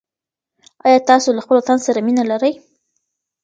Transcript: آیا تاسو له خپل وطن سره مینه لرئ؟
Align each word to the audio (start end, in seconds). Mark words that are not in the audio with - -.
آیا 0.85 0.99
تاسو 1.09 1.27
له 1.35 1.41
خپل 1.45 1.55
وطن 1.57 1.77
سره 1.85 1.99
مینه 2.05 2.23
لرئ؟ 2.31 2.53